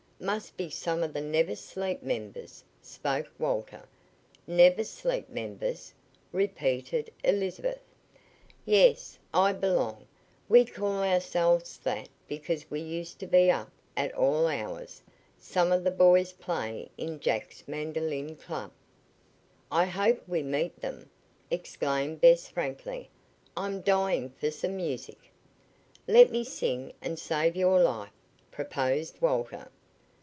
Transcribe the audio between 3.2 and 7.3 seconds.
Walter. "Never Sleep members?" repeated